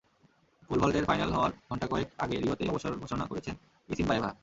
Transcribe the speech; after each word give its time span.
Pole 0.69 0.79
ভল্টের 0.81 1.05
final 1.05 1.29
হওয়ার 1.35 1.51
ঘণ্টা 1.69 1.87
কয়েক 1.87 2.09
আগে 2.17 2.35
রিওতেই 2.37 2.69
অবসর 2.69 2.91
ঘোষণা 3.03 3.25
করেছেন 3.25 3.55
ইসিনবায়েভা। 3.89 4.29